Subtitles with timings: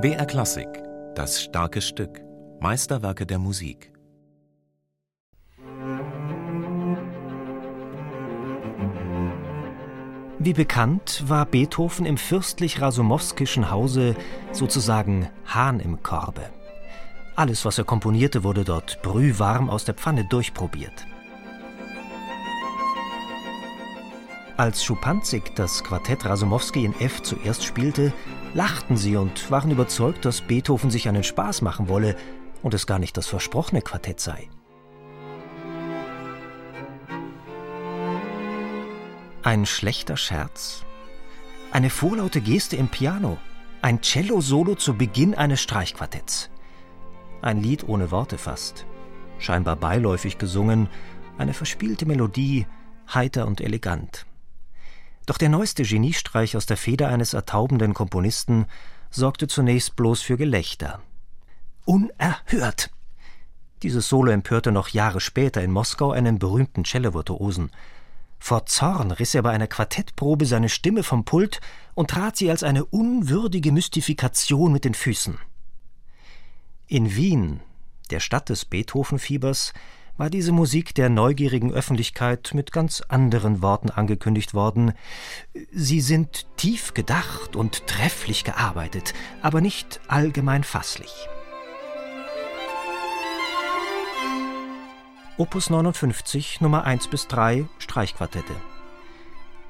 [0.00, 0.66] BR Klassik,
[1.14, 2.20] das starke Stück,
[2.58, 3.92] Meisterwerke der Musik.
[10.40, 14.16] Wie bekannt war Beethoven im fürstlich-rasumowskischen Hause
[14.50, 16.50] sozusagen Hahn im Korbe.
[17.36, 21.06] Alles, was er komponierte, wurde dort brühwarm aus der Pfanne durchprobiert.
[24.62, 28.12] Als Schupanzig das Quartett Rasumowski in F zuerst spielte,
[28.54, 32.14] lachten sie und waren überzeugt, dass Beethoven sich einen Spaß machen wolle
[32.62, 34.48] und es gar nicht das versprochene Quartett sei.
[39.42, 40.84] Ein schlechter Scherz?
[41.72, 43.38] Eine vorlaute Geste im Piano?
[43.80, 46.50] Ein Cello-Solo zu Beginn eines Streichquartetts?
[47.40, 48.86] Ein Lied ohne Worte fast.
[49.40, 50.88] Scheinbar beiläufig gesungen,
[51.36, 52.68] eine verspielte Melodie,
[53.12, 54.24] heiter und elegant.
[55.26, 58.66] Doch der neueste Geniestreich aus der Feder eines ertaubenden Komponisten
[59.10, 61.00] sorgte zunächst bloß für Gelächter.
[61.84, 62.90] Unerhört!
[63.82, 67.70] Dieses Solo empörte noch Jahre später in Moskau einen berühmten Cellovirtuosen.
[68.38, 71.60] Vor Zorn riss er bei einer Quartettprobe seine Stimme vom Pult
[71.94, 75.38] und trat sie als eine unwürdige Mystifikation mit den Füßen.
[76.86, 77.60] In Wien,
[78.10, 79.72] der Stadt des Beethoven-Fiebers,
[80.16, 84.92] war diese Musik der neugierigen Öffentlichkeit mit ganz anderen Worten angekündigt worden.
[85.72, 91.28] Sie sind tief gedacht und trefflich gearbeitet, aber nicht allgemein fasslich.
[95.38, 98.54] Opus 59, Nummer 1 bis 3, Streichquartette.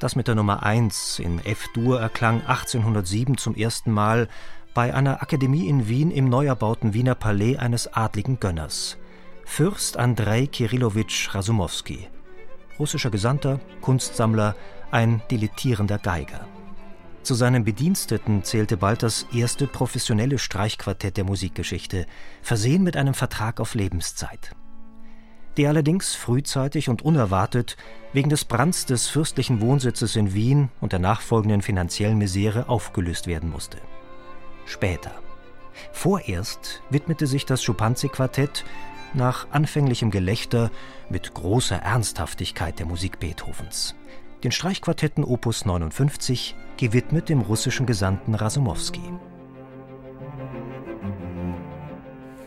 [0.00, 4.28] Das mit der Nummer 1 in F-Dur erklang 1807 zum ersten Mal
[4.74, 8.98] bei einer Akademie in Wien im neu erbauten Wiener Palais eines adligen Gönners.
[9.44, 12.08] Fürst Andrei Kirillowitsch Rasumowski.
[12.78, 14.56] Russischer Gesandter, Kunstsammler,
[14.90, 16.46] ein dilettierender Geiger.
[17.22, 22.06] Zu seinen Bediensteten zählte bald das erste professionelle Streichquartett der Musikgeschichte,
[22.42, 24.54] versehen mit einem Vertrag auf Lebenszeit
[25.56, 27.76] der allerdings frühzeitig und unerwartet
[28.12, 33.50] wegen des Brands des fürstlichen Wohnsitzes in Wien und der nachfolgenden finanziellen Misere aufgelöst werden
[33.50, 33.78] musste.
[34.66, 35.12] Später.
[35.92, 38.64] Vorerst widmete sich das Schupanzig-Quartett
[39.14, 40.70] nach anfänglichem Gelächter
[41.08, 43.94] mit großer Ernsthaftigkeit der Musik Beethovens.
[44.42, 49.00] Den Streichquartetten Opus 59, gewidmet dem russischen Gesandten Rasumowski.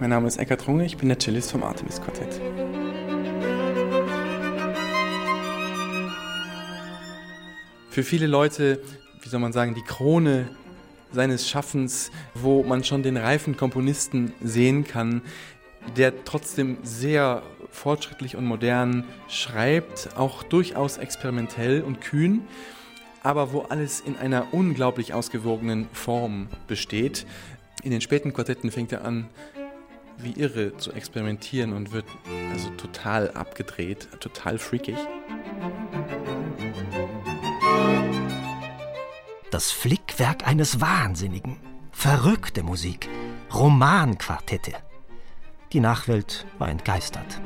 [0.00, 2.40] Mein Name ist Eckhard Runge, ich bin der Cellist vom Artemis-Quartett.
[7.94, 8.80] für viele Leute,
[9.22, 10.48] wie soll man sagen, die Krone
[11.12, 15.22] seines Schaffens, wo man schon den reifen Komponisten sehen kann,
[15.96, 22.46] der trotzdem sehr fortschrittlich und modern schreibt, auch durchaus experimentell und kühn,
[23.22, 27.26] aber wo alles in einer unglaublich ausgewogenen Form besteht.
[27.82, 29.28] In den späten Quartetten fängt er an,
[30.18, 32.06] wie irre zu experimentieren und wird
[32.52, 34.96] also total abgedreht, total freakig.
[39.54, 41.60] das Flickwerk eines Wahnsinnigen.
[41.92, 43.08] Verrückte Musik,
[43.54, 44.72] Romanquartette.
[45.74, 47.40] Die Nachwelt war entgeistert.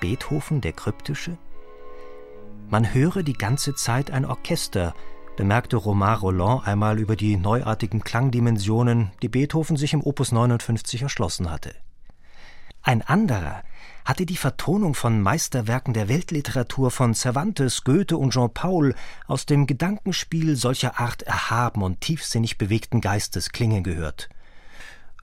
[0.00, 1.38] Beethoven der Kryptische?
[2.68, 4.94] Man höre die ganze Zeit ein Orchester,
[5.36, 11.48] bemerkte Romain Roland einmal über die neuartigen Klangdimensionen, die Beethoven sich im Opus 59 erschlossen
[11.48, 11.72] hatte.
[12.86, 13.62] Ein anderer
[14.04, 18.94] hatte die Vertonung von Meisterwerken der Weltliteratur von Cervantes, Goethe und Jean Paul
[19.26, 24.28] aus dem Gedankenspiel solcher Art erhaben und tiefsinnig bewegten Geistes klingen gehört.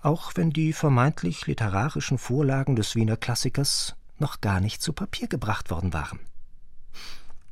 [0.02, 5.70] Auch wenn die vermeintlich literarischen Vorlagen des Wiener Klassikers noch gar nicht zu Papier gebracht
[5.70, 6.20] worden waren.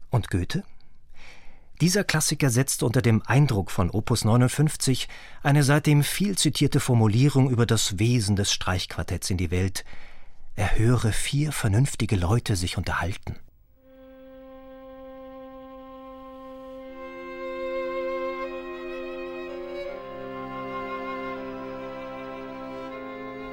[0.10, 0.64] Und Goethe?
[1.82, 5.08] Dieser Klassiker setzte unter dem Eindruck von Opus 59
[5.44, 9.86] eine seitdem viel zitierte Formulierung über das Wesen des Streichquartetts in die Welt,
[10.58, 13.38] er höre vier vernünftige Leute sich unterhalten.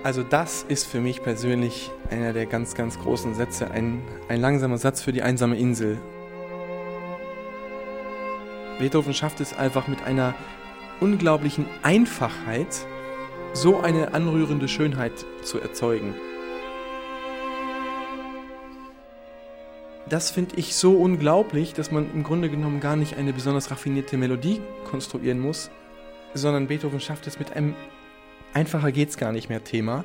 [0.03, 4.79] Also das ist für mich persönlich einer der ganz, ganz großen Sätze, ein, ein langsamer
[4.79, 6.01] Satz für die einsame Insel.
[8.79, 10.35] Beethoven schafft es einfach mit einer
[11.01, 12.87] unglaublichen Einfachheit,
[13.53, 15.13] so eine anrührende Schönheit
[15.43, 16.15] zu erzeugen.
[20.09, 24.17] das finde ich so unglaublich, dass man im Grunde genommen gar nicht eine besonders raffinierte
[24.17, 25.69] Melodie konstruieren muss,
[26.33, 27.75] sondern Beethoven schafft es mit einem
[28.55, 30.05] einfacher geht's gar nicht mehr Thema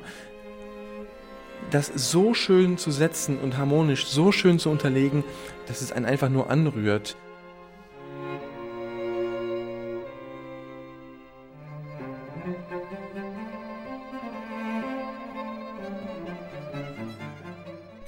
[1.70, 5.24] das so schön zu setzen und harmonisch so schön zu unterlegen,
[5.68, 7.16] dass es einen einfach nur anrührt.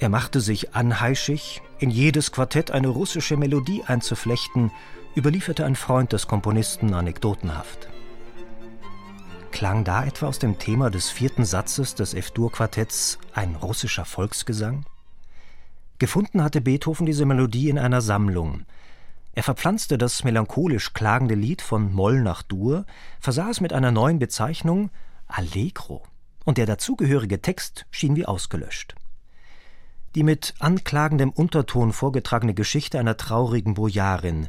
[0.05, 4.69] Er machte sich anheischig, in jedes Quartett eine russische Melodie einzuflechten,
[5.15, 7.89] überlieferte ein Freund des Komponisten anekdotenhaft.
[9.49, 14.85] Klang da etwa aus dem Thema des vierten Satzes des F-Dur-Quartetts ein russischer Volksgesang?
[15.97, 18.67] Gefunden hatte Beethoven diese Melodie in einer Sammlung.
[19.33, 22.85] Er verpflanzte das melancholisch klagende Lied von Moll nach Dur,
[23.19, 24.91] versah es mit einer neuen Bezeichnung
[25.25, 26.03] Allegro,
[26.43, 28.93] und der dazugehörige Text schien wie ausgelöscht.
[30.15, 34.47] Die mit anklagendem Unterton vorgetragene Geschichte einer traurigen Bojarin.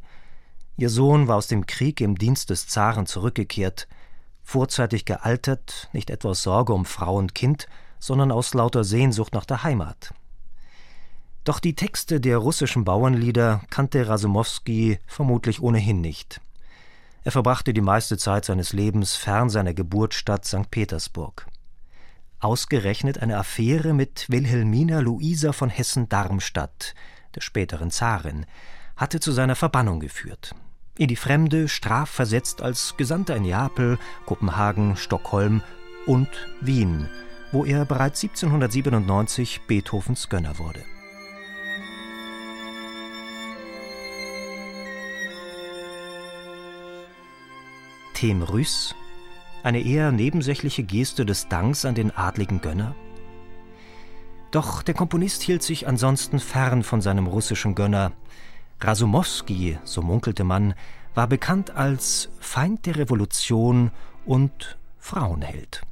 [0.76, 3.88] Ihr Sohn war aus dem Krieg im Dienst des Zaren zurückgekehrt,
[4.44, 7.66] vorzeitig gealtert, nicht etwa aus Sorge um Frau und Kind,
[7.98, 10.14] sondern aus lauter Sehnsucht nach der Heimat.
[11.42, 16.40] Doch die Texte der russischen Bauernlieder kannte Rasumowski vermutlich ohnehin nicht.
[17.24, 20.70] Er verbrachte die meiste Zeit seines Lebens fern seiner Geburtsstadt St.
[20.70, 21.46] Petersburg.
[22.46, 26.94] Ausgerechnet eine Affäre mit Wilhelmina Luisa von Hessen-Darmstadt,
[27.34, 28.46] der späteren Zarin,
[28.96, 30.54] hatte zu seiner Verbannung geführt
[30.98, 35.62] in die Fremde strafversetzt als Gesandter in Neapel, Kopenhagen, Stockholm
[36.06, 36.28] und
[36.60, 37.08] Wien,
[37.52, 40.82] wo er bereits 1797 Beethovens Gönner wurde.
[48.14, 48.94] Them Rüß,
[49.66, 52.94] eine eher nebensächliche Geste des Danks an den adligen Gönner?
[54.52, 58.12] Doch der Komponist hielt sich ansonsten fern von seinem russischen Gönner,
[58.80, 60.74] Rasumowski, so munkelte man,
[61.16, 63.90] war bekannt als Feind der Revolution
[64.24, 65.82] und Frauenheld.